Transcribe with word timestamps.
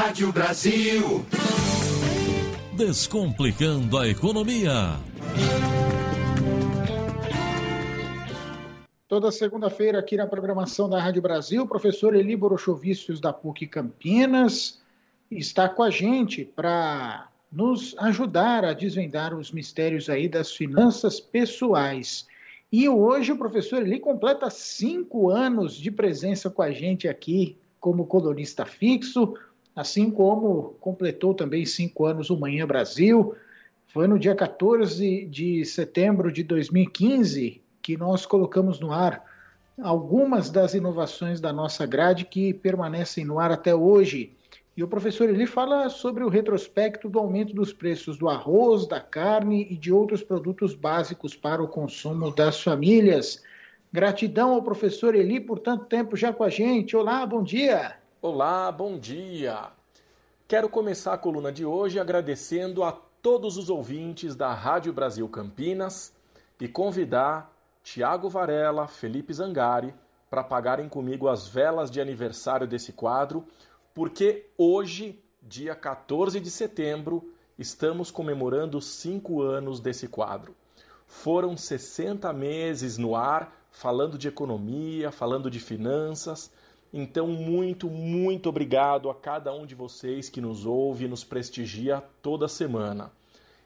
Rádio 0.00 0.30
Brasil. 0.32 1.26
Descomplicando 2.76 3.98
a 3.98 4.06
economia. 4.06 4.96
Toda 9.08 9.32
segunda-feira 9.32 9.98
aqui 9.98 10.16
na 10.16 10.28
programação 10.28 10.88
da 10.88 11.00
Rádio 11.00 11.20
Brasil, 11.20 11.64
o 11.64 11.66
professor 11.66 12.14
Eli 12.14 12.36
Borochovicius 12.36 13.20
da 13.20 13.32
PUC 13.32 13.66
Campinas 13.66 14.80
está 15.28 15.68
com 15.68 15.82
a 15.82 15.90
gente 15.90 16.44
para 16.44 17.28
nos 17.50 17.96
ajudar 17.98 18.64
a 18.64 18.72
desvendar 18.72 19.34
os 19.34 19.50
mistérios 19.50 20.08
aí 20.08 20.28
das 20.28 20.52
finanças 20.52 21.18
pessoais. 21.18 22.24
E 22.70 22.88
hoje 22.88 23.32
o 23.32 23.36
professor 23.36 23.82
Eli 23.82 23.98
completa 23.98 24.48
cinco 24.48 25.28
anos 25.28 25.74
de 25.74 25.90
presença 25.90 26.48
com 26.48 26.62
a 26.62 26.70
gente 26.70 27.08
aqui 27.08 27.58
como 27.80 28.06
colunista 28.06 28.64
fixo, 28.64 29.34
assim 29.78 30.10
como 30.10 30.74
completou 30.80 31.32
também 31.32 31.64
cinco 31.64 32.04
anos 32.04 32.30
o 32.30 32.36
Manhã 32.36 32.66
Brasil. 32.66 33.36
Foi 33.86 34.08
no 34.08 34.18
dia 34.18 34.34
14 34.34 35.24
de 35.26 35.64
setembro 35.64 36.32
de 36.32 36.42
2015 36.42 37.62
que 37.80 37.96
nós 37.96 38.26
colocamos 38.26 38.80
no 38.80 38.90
ar 38.90 39.24
algumas 39.80 40.50
das 40.50 40.74
inovações 40.74 41.40
da 41.40 41.52
nossa 41.52 41.86
grade 41.86 42.24
que 42.24 42.52
permanecem 42.52 43.24
no 43.24 43.38
ar 43.38 43.52
até 43.52 43.72
hoje. 43.72 44.32
E 44.76 44.82
o 44.82 44.88
professor 44.88 45.28
ele 45.28 45.46
fala 45.46 45.88
sobre 45.88 46.24
o 46.24 46.28
retrospecto 46.28 47.08
do 47.08 47.20
aumento 47.20 47.54
dos 47.54 47.72
preços 47.72 48.18
do 48.18 48.28
arroz, 48.28 48.84
da 48.84 49.00
carne 49.00 49.64
e 49.70 49.76
de 49.76 49.92
outros 49.92 50.24
produtos 50.24 50.74
básicos 50.74 51.36
para 51.36 51.62
o 51.62 51.68
consumo 51.68 52.34
das 52.34 52.60
famílias. 52.60 53.44
Gratidão 53.92 54.54
ao 54.54 54.62
professor 54.62 55.14
Eli 55.14 55.38
por 55.38 55.60
tanto 55.60 55.84
tempo 55.84 56.16
já 56.16 56.32
com 56.32 56.42
a 56.42 56.48
gente. 56.48 56.96
Olá, 56.96 57.24
bom 57.24 57.44
dia. 57.44 57.97
Olá, 58.20 58.72
bom 58.72 58.98
dia. 58.98 59.70
Quero 60.48 60.68
começar 60.68 61.12
a 61.12 61.18
coluna 61.18 61.52
de 61.52 61.64
hoje 61.64 62.00
agradecendo 62.00 62.82
a 62.82 62.90
todos 62.90 63.56
os 63.56 63.70
ouvintes 63.70 64.34
da 64.34 64.52
Rádio 64.52 64.92
Brasil 64.92 65.28
Campinas 65.28 66.12
e 66.60 66.66
convidar 66.66 67.56
Tiago 67.80 68.28
Varela, 68.28 68.88
Felipe 68.88 69.32
Zangari 69.32 69.94
para 70.28 70.42
pagarem 70.42 70.88
comigo 70.88 71.28
as 71.28 71.46
velas 71.46 71.92
de 71.92 72.00
aniversário 72.00 72.66
desse 72.66 72.92
quadro 72.92 73.46
porque 73.94 74.50
hoje, 74.58 75.22
dia 75.40 75.76
14 75.76 76.40
de 76.40 76.50
setembro, 76.50 77.32
estamos 77.56 78.10
comemorando 78.10 78.80
cinco 78.80 79.42
anos 79.42 79.78
desse 79.78 80.08
quadro. 80.08 80.56
Foram 81.06 81.56
60 81.56 82.32
meses 82.32 82.98
no 82.98 83.14
ar, 83.14 83.56
falando 83.70 84.18
de 84.18 84.26
economia, 84.26 85.12
falando 85.12 85.48
de 85.48 85.60
finanças. 85.60 86.50
Então, 86.92 87.26
muito, 87.26 87.90
muito 87.90 88.48
obrigado 88.48 89.10
a 89.10 89.14
cada 89.14 89.52
um 89.52 89.66
de 89.66 89.74
vocês 89.74 90.28
que 90.28 90.40
nos 90.40 90.64
ouve 90.64 91.04
e 91.04 91.08
nos 91.08 91.22
prestigia 91.22 92.02
toda 92.22 92.48
semana. 92.48 93.12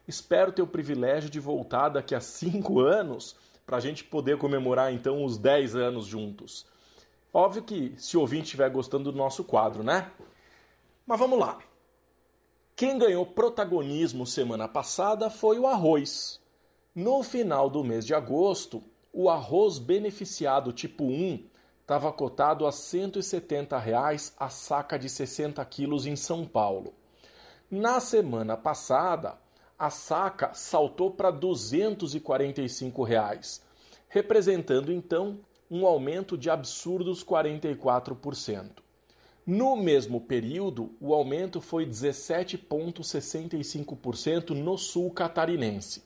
Espero 0.07 0.51
ter 0.51 0.61
o 0.61 0.67
privilégio 0.67 1.29
de 1.29 1.39
voltar 1.39 1.89
daqui 1.89 2.13
a 2.13 2.19
cinco 2.19 2.81
anos 2.81 3.35
para 3.65 3.77
a 3.77 3.79
gente 3.79 4.03
poder 4.03 4.37
comemorar 4.37 4.93
então 4.93 5.23
os 5.23 5.37
10 5.37 5.75
anos 5.75 6.05
juntos. 6.05 6.65
Óbvio 7.33 7.63
que 7.63 7.95
se 7.97 8.17
o 8.17 8.19
ouvinte 8.19 8.43
estiver 8.43 8.69
gostando 8.69 9.11
do 9.11 9.17
nosso 9.17 9.43
quadro, 9.43 9.81
né? 9.81 10.11
Mas 11.05 11.17
vamos 11.17 11.39
lá. 11.39 11.59
Quem 12.75 12.97
ganhou 12.97 13.25
protagonismo 13.25 14.27
semana 14.27 14.67
passada 14.67 15.29
foi 15.29 15.57
o 15.57 15.65
arroz. 15.65 16.41
No 16.93 17.23
final 17.23 17.69
do 17.69 17.83
mês 17.83 18.05
de 18.05 18.13
agosto, 18.13 18.83
o 19.11 19.29
arroz 19.29 19.79
beneficiado 19.79 20.73
tipo 20.73 21.05
1 21.05 21.52
estava 21.83 22.11
cotado 22.13 22.65
a 22.65 22.71
170 22.71 23.77
reais 23.77 24.33
a 24.39 24.49
saca 24.49 24.97
de 24.97 25.09
60 25.09 25.63
quilos 25.65 26.05
em 26.05 26.15
São 26.15 26.45
Paulo. 26.45 26.93
Na 27.69 27.99
semana 27.99 28.55
passada, 28.55 29.37
a 29.77 29.89
saca 29.89 30.53
saltou 30.53 31.11
para 31.11 31.29
245 31.29 33.03
reais, 33.03 33.61
representando 34.07 34.93
então 34.93 35.41
um 35.69 35.85
aumento 35.85 36.37
de 36.37 36.49
absurdos 36.49 37.21
44%. 37.21 38.81
No 39.45 39.75
mesmo 39.75 40.21
período, 40.21 40.95
o 41.01 41.13
aumento 41.13 41.59
foi 41.59 41.85
17,65% 41.85 44.51
no 44.51 44.77
sul 44.77 45.11
catarinense. 45.11 46.01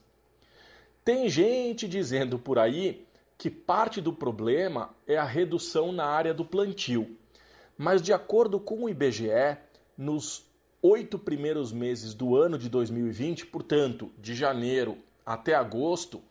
Tem 1.05 1.29
gente 1.29 1.87
dizendo 1.87 2.39
por 2.39 2.57
aí 2.57 3.06
que 3.37 3.49
parte 3.49 4.01
do 4.01 4.11
problema 4.11 4.89
é 5.05 5.15
a 5.15 5.23
redução 5.23 5.91
na 5.91 6.05
área 6.05 6.33
do 6.33 6.43
plantio, 6.43 7.15
mas 7.77 8.01
de 8.01 8.11
acordo 8.11 8.59
com 8.59 8.85
o 8.85 8.89
IBGE, 8.89 9.57
nos 9.95 10.45
oito 10.81 11.19
primeiros 11.19 11.71
meses 11.71 12.13
do 12.13 12.35
ano 12.35 12.57
de 12.57 12.69
2020, 12.69 13.45
portanto, 13.47 14.11
de 14.17 14.33
janeiro 14.33 14.97
até 15.25 15.53
agosto, 15.53 16.21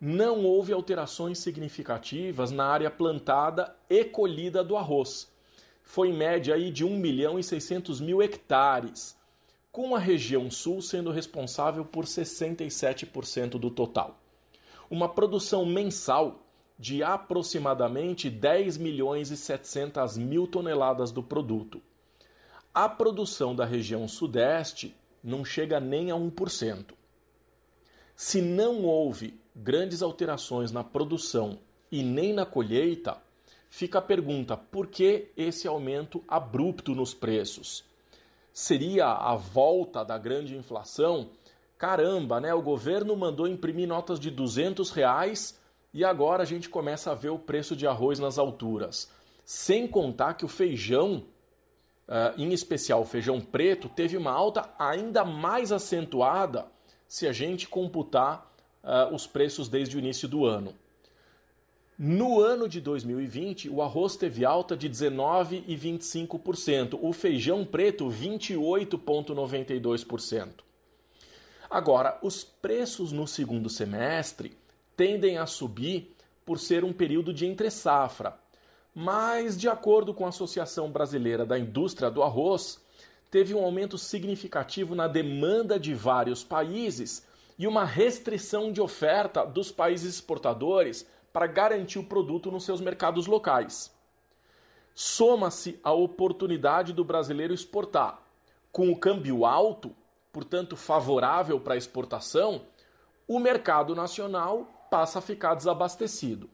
não 0.00 0.44
houve 0.44 0.72
alterações 0.72 1.38
significativas 1.38 2.50
na 2.50 2.66
área 2.66 2.90
plantada 2.90 3.74
e 3.88 4.04
colhida 4.04 4.62
do 4.64 4.76
arroz. 4.76 5.32
Foi 5.82 6.08
em 6.08 6.16
média 6.16 6.54
aí 6.54 6.70
de 6.70 6.84
1 6.84 6.98
milhão 6.98 7.38
e 7.38 7.44
600 7.44 8.00
mil 8.00 8.20
hectares, 8.20 9.16
com 9.70 9.94
a 9.94 9.98
região 9.98 10.50
sul 10.50 10.82
sendo 10.82 11.10
responsável 11.10 11.84
por 11.84 12.04
67% 12.04 13.50
do 13.50 13.70
total. 13.70 14.18
Uma 14.90 15.08
produção 15.08 15.64
mensal 15.64 16.45
de 16.78 17.02
aproximadamente 17.02 18.28
10 18.28 18.76
milhões 18.76 19.30
e 19.30 19.36
700 19.36 20.18
mil 20.18 20.46
toneladas 20.46 21.10
do 21.10 21.22
produto. 21.22 21.80
A 22.74 22.88
produção 22.88 23.54
da 23.54 23.64
região 23.64 24.06
sudeste 24.06 24.94
não 25.24 25.44
chega 25.44 25.80
nem 25.80 26.10
a 26.10 26.14
1%. 26.14 26.92
Se 28.14 28.42
não 28.42 28.84
houve 28.84 29.40
grandes 29.54 30.02
alterações 30.02 30.70
na 30.70 30.84
produção 30.84 31.58
e 31.90 32.02
nem 32.02 32.32
na 32.32 32.44
colheita, 32.44 33.16
fica 33.70 33.98
a 33.98 34.02
pergunta: 34.02 34.56
por 34.56 34.88
que 34.88 35.30
esse 35.36 35.66
aumento 35.66 36.22
abrupto 36.28 36.94
nos 36.94 37.14
preços? 37.14 37.84
Seria 38.52 39.06
a 39.06 39.34
volta 39.36 40.04
da 40.04 40.16
grande 40.16 40.56
inflação? 40.56 41.30
Caramba, 41.78 42.40
né? 42.40 42.54
O 42.54 42.62
governo 42.62 43.14
mandou 43.14 43.46
imprimir 43.46 43.86
notas 43.86 44.18
de 44.18 44.30
200 44.30 44.90
reais 44.90 45.58
e 45.96 46.04
agora 46.04 46.42
a 46.42 46.46
gente 46.46 46.68
começa 46.68 47.10
a 47.10 47.14
ver 47.14 47.30
o 47.30 47.38
preço 47.38 47.74
de 47.74 47.86
arroz 47.86 48.18
nas 48.18 48.38
alturas. 48.38 49.10
Sem 49.44 49.88
contar 49.88 50.34
que 50.34 50.44
o 50.44 50.48
feijão 50.48 51.24
uh, 52.06 52.40
em 52.40 52.52
especial 52.52 53.00
o 53.00 53.04
feijão 53.04 53.40
preto, 53.40 53.88
teve 53.88 54.16
uma 54.16 54.30
alta 54.30 54.72
ainda 54.78 55.24
mais 55.24 55.72
acentuada 55.72 56.66
se 57.08 57.26
a 57.26 57.32
gente 57.32 57.66
computar 57.68 58.48
uh, 58.82 59.12
os 59.14 59.26
preços 59.26 59.68
desde 59.68 59.96
o 59.96 59.98
início 59.98 60.28
do 60.28 60.44
ano. 60.44 60.72
No 61.98 62.38
ano 62.40 62.68
de 62.68 62.78
2020, 62.78 63.70
o 63.70 63.80
arroz 63.80 64.16
teve 64.16 64.44
alta 64.44 64.76
de 64.76 64.90
19,25%, 64.90 66.98
o 67.00 67.10
feijão 67.14 67.64
preto 67.64 68.06
28,92%. 68.08 70.50
Agora, 71.70 72.18
os 72.22 72.44
preços 72.44 73.12
no 73.12 73.26
segundo 73.26 73.70
semestre 73.70 74.54
tendem 74.96 75.38
a 75.38 75.46
subir 75.46 76.16
por 76.44 76.58
ser 76.58 76.84
um 76.84 76.92
período 76.92 77.34
de 77.34 77.46
entre-safra, 77.46 78.38
mas, 78.94 79.58
de 79.58 79.68
acordo 79.68 80.14
com 80.14 80.24
a 80.24 80.30
Associação 80.30 80.90
Brasileira 80.90 81.44
da 81.44 81.58
Indústria 81.58 82.10
do 82.10 82.22
Arroz, 82.22 82.80
teve 83.30 83.52
um 83.52 83.62
aumento 83.62 83.98
significativo 83.98 84.94
na 84.94 85.06
demanda 85.06 85.78
de 85.78 85.92
vários 85.92 86.42
países 86.42 87.26
e 87.58 87.66
uma 87.66 87.84
restrição 87.84 88.72
de 88.72 88.80
oferta 88.80 89.44
dos 89.44 89.70
países 89.70 90.14
exportadores 90.14 91.06
para 91.32 91.46
garantir 91.46 91.98
o 91.98 92.04
produto 92.04 92.50
nos 92.50 92.64
seus 92.64 92.80
mercados 92.80 93.26
locais. 93.26 93.94
Soma-se 94.94 95.78
a 95.84 95.92
oportunidade 95.92 96.94
do 96.94 97.04
brasileiro 97.04 97.52
exportar. 97.52 98.22
Com 98.72 98.90
o 98.90 98.96
câmbio 98.96 99.44
alto, 99.44 99.94
portanto 100.32 100.76
favorável 100.76 101.60
para 101.60 101.74
a 101.74 101.76
exportação, 101.76 102.62
o 103.28 103.38
mercado 103.38 103.94
nacional 103.94 104.75
passa 104.90 105.18
a 105.18 105.22
ficar 105.22 105.54
desabastecido. 105.54 106.48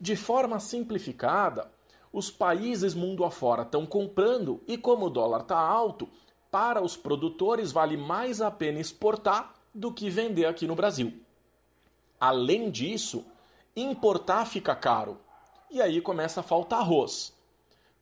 De 0.00 0.16
forma 0.16 0.58
simplificada, 0.60 1.70
os 2.12 2.30
países 2.30 2.94
mundo 2.94 3.24
afora 3.24 3.62
estão 3.62 3.84
comprando 3.84 4.62
e 4.66 4.78
como 4.78 5.06
o 5.06 5.10
dólar 5.10 5.40
está 5.40 5.58
alto, 5.58 6.08
para 6.50 6.80
os 6.80 6.96
produtores 6.96 7.72
vale 7.72 7.96
mais 7.96 8.40
a 8.40 8.50
pena 8.50 8.78
exportar 8.78 9.54
do 9.74 9.92
que 9.92 10.08
vender 10.08 10.46
aqui 10.46 10.66
no 10.66 10.76
Brasil. 10.76 11.12
Além 12.20 12.70
disso, 12.70 13.24
importar 13.74 14.46
fica 14.46 14.76
caro 14.76 15.18
e 15.70 15.82
aí 15.82 16.00
começa 16.00 16.38
a 16.38 16.44
faltar 16.44 16.78
arroz. 16.78 17.34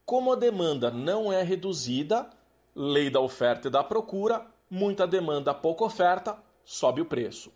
Como 0.05 0.33
a 0.33 0.37
demanda 0.37 0.91
não 0.91 1.33
é 1.33 1.43
reduzida, 1.43 2.29
lei 2.75 3.09
da 3.09 3.21
oferta 3.21 3.69
e 3.69 3.71
da 3.71 3.83
procura, 3.83 4.47
muita 4.69 5.07
demanda, 5.07 5.55
pouca 5.55 5.85
oferta, 5.85 6.37
sobe 6.65 7.01
o 7.01 7.07
preço. 7.07 7.51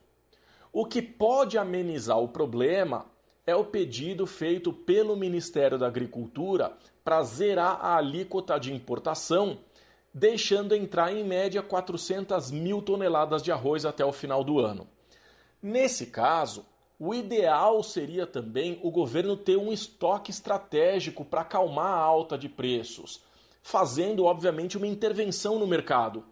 O 0.78 0.84
que 0.84 1.00
pode 1.00 1.56
amenizar 1.56 2.19
o 2.19 2.28
problema 2.28 3.06
é 3.46 3.56
o 3.56 3.64
pedido 3.64 4.26
feito 4.26 4.75
pelo 4.75 5.17
Ministério 5.17 5.78
da 5.78 5.87
Agricultura 5.87 6.76
para 7.02 7.23
zerar 7.23 7.78
a 7.81 7.96
alíquota 7.96 8.61
de 8.61 8.75
importação 8.75 9.56
deixando 10.12 10.75
entrar 10.75 11.11
em 11.14 11.25
média 11.25 11.62
400 11.62 12.50
mil 12.50 12.82
toneladas 12.82 13.43
de 13.43 13.50
arroz 13.50 13.87
até 13.87 14.05
o 14.05 14.12
final 14.12 14.44
do 14.44 14.61
ano. 14.61 14.87
Nesse 15.62 16.08
caso, 16.08 16.67
o 16.99 17.14
ideal 17.14 17.82
seria 17.82 18.26
também 18.26 18.78
o 18.82 18.90
governo 18.90 19.34
ter 19.34 19.56
um 19.56 19.73
estoque 19.73 20.31
estratégico 20.31 21.25
para 21.25 21.40
acalmar 21.40 21.94
a 21.94 22.02
alta 22.02 22.37
de 22.37 22.50
preços, 22.50 23.23
fazendo, 23.62 24.26
obviamente, 24.26 24.76
uma 24.76 24.87
intervenção 24.87 25.58
no 25.58 25.67
mercado. 25.67 26.23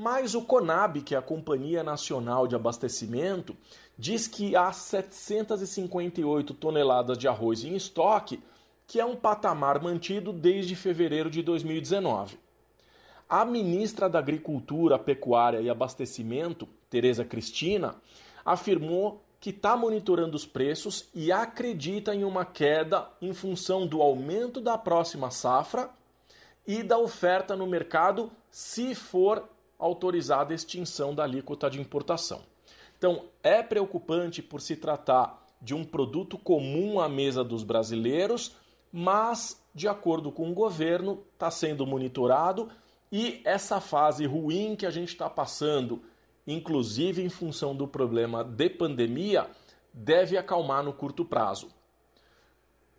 Mas 0.00 0.36
o 0.36 0.42
Conab, 0.42 1.00
que 1.02 1.12
é 1.12 1.18
a 1.18 1.22
Companhia 1.22 1.82
Nacional 1.82 2.46
de 2.46 2.54
Abastecimento, 2.54 3.56
diz 3.98 4.28
que 4.28 4.54
há 4.54 4.70
758 4.70 6.54
toneladas 6.54 7.18
de 7.18 7.26
arroz 7.26 7.64
em 7.64 7.74
estoque, 7.74 8.40
que 8.86 9.00
é 9.00 9.04
um 9.04 9.16
patamar 9.16 9.82
mantido 9.82 10.32
desde 10.32 10.76
fevereiro 10.76 11.28
de 11.28 11.42
2019. 11.42 12.38
A 13.28 13.44
ministra 13.44 14.08
da 14.08 14.20
Agricultura, 14.20 15.00
Pecuária 15.00 15.60
e 15.60 15.68
Abastecimento, 15.68 16.68
Tereza 16.88 17.24
Cristina, 17.24 17.96
afirmou 18.44 19.20
que 19.40 19.50
está 19.50 19.76
monitorando 19.76 20.36
os 20.36 20.46
preços 20.46 21.08
e 21.12 21.32
acredita 21.32 22.14
em 22.14 22.22
uma 22.22 22.44
queda 22.44 23.08
em 23.20 23.32
função 23.32 23.84
do 23.84 24.00
aumento 24.00 24.60
da 24.60 24.78
próxima 24.78 25.32
safra 25.32 25.90
e 26.64 26.84
da 26.84 26.98
oferta 26.98 27.56
no 27.56 27.66
mercado 27.66 28.30
se 28.48 28.94
for 28.94 29.57
autorizada 29.78 30.52
a 30.52 30.56
extinção 30.56 31.14
da 31.14 31.24
alíquota 31.24 31.70
de 31.70 31.80
importação. 31.80 32.42
Então, 32.96 33.26
é 33.42 33.62
preocupante 33.62 34.42
por 34.42 34.60
se 34.60 34.76
tratar 34.76 35.46
de 35.60 35.74
um 35.74 35.84
produto 35.84 36.36
comum 36.36 37.00
à 37.00 37.08
mesa 37.08 37.44
dos 37.44 37.62
brasileiros, 37.62 38.56
mas, 38.92 39.62
de 39.74 39.86
acordo 39.86 40.32
com 40.32 40.50
o 40.50 40.54
governo, 40.54 41.22
está 41.34 41.50
sendo 41.50 41.86
monitorado 41.86 42.68
e 43.10 43.40
essa 43.44 43.80
fase 43.80 44.26
ruim 44.26 44.76
que 44.76 44.86
a 44.86 44.90
gente 44.90 45.08
está 45.08 45.30
passando, 45.30 46.02
inclusive 46.46 47.22
em 47.22 47.28
função 47.28 47.74
do 47.74 47.86
problema 47.86 48.44
de 48.44 48.68
pandemia, 48.68 49.48
deve 49.92 50.36
acalmar 50.36 50.82
no 50.82 50.92
curto 50.92 51.24
prazo. 51.24 51.68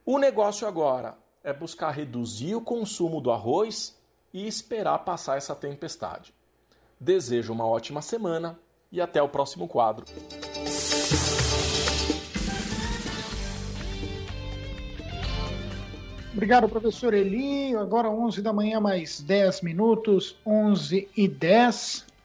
O 0.05 0.17
negócio 0.17 0.67
agora 0.67 1.17
é 1.43 1.53
buscar 1.53 1.91
reduzir 1.91 2.55
o 2.55 2.61
consumo 2.61 3.21
do 3.21 3.31
arroz 3.31 3.97
e 4.33 4.47
esperar 4.47 4.99
passar 4.99 5.37
essa 5.37 5.55
tempestade. 5.55 6.33
Desejo 6.99 7.53
uma 7.53 7.65
ótima 7.65 8.01
semana 8.01 8.59
e 8.91 8.99
até 8.99 9.23
o 9.23 9.29
próximo 9.29 9.67
quadro. 9.69 10.05
Obrigado, 16.33 16.67
professor 16.67 17.13
Eli. 17.13 17.73
Agora 17.75 18.09
11 18.09 18.41
da 18.41 18.51
manhã, 18.51 18.81
mais 18.81 19.21
10 19.21 19.61
minutos, 19.61 20.35
11 20.45 21.09
e 21.15 21.27
10. 21.27 22.08